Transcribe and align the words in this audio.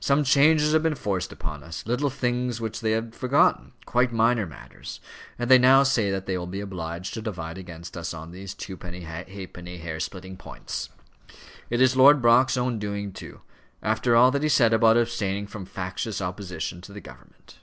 Some 0.00 0.24
changes 0.24 0.72
have 0.72 0.82
been 0.82 0.96
forced 0.96 1.30
upon 1.30 1.62
us; 1.62 1.86
little 1.86 2.10
things 2.10 2.60
which 2.60 2.80
they 2.80 2.90
had 2.90 3.14
forgotten 3.14 3.70
quite 3.86 4.12
minor 4.12 4.44
matters; 4.44 4.98
and 5.38 5.48
they 5.48 5.56
now 5.56 5.84
say 5.84 6.10
that 6.10 6.26
they 6.26 6.36
will 6.36 6.48
be 6.48 6.58
obliged 6.58 7.14
to 7.14 7.22
divide 7.22 7.56
against 7.58 7.96
us 7.96 8.12
on 8.12 8.32
these 8.32 8.56
twopenny 8.56 9.02
halfpenny, 9.02 9.78
hair 9.78 10.00
splitting 10.00 10.36
points. 10.36 10.88
It 11.70 11.80
is 11.80 11.94
Lord 11.94 12.20
Brock's 12.20 12.56
own 12.56 12.80
doing 12.80 13.12
too, 13.12 13.42
after 13.80 14.16
all 14.16 14.32
that 14.32 14.42
he 14.42 14.48
said 14.48 14.72
about 14.72 14.96
abstaining 14.96 15.46
from 15.46 15.64
factious 15.64 16.20
opposition 16.20 16.80
to 16.80 16.92
the 16.92 17.00
government." 17.00 17.60